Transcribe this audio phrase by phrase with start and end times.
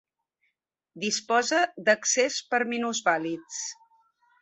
[1.03, 3.65] Disposa d'accés per a minusvàlids.